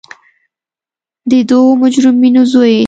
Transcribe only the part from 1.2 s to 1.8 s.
د دوو